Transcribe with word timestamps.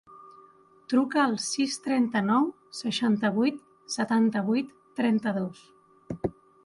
Truca 0.93 1.19
al 1.23 1.35
sis, 1.47 1.75
trenta-nou, 1.87 2.49
seixanta-vuit, 2.79 3.61
setanta-vuit, 3.97 4.73
trenta-dos. 5.01 5.63